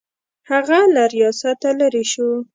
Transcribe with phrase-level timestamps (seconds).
[0.49, 2.29] هغه له ریاسته لیرې شو.